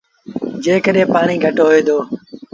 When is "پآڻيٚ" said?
1.13-1.41